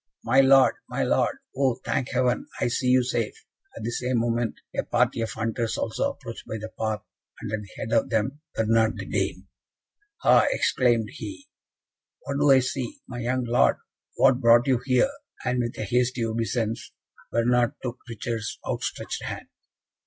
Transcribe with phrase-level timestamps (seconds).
[0.23, 1.37] "My Lord, my Lord!
[1.55, 3.45] oh, thank Heaven, I see you safe!"
[3.77, 7.01] At the same moment a party of hunters also approached by the path,
[7.39, 9.45] and at the head of them Bernard the Dane.
[10.23, 11.47] "Ha!" exclaimed he,
[12.23, 12.97] "what do I see?
[13.05, 13.77] My young Lord!
[14.15, 15.11] what brought you here?"
[15.45, 16.93] And with a hasty obeisance,
[17.31, 19.49] Bernard took Richard's outstretched hand.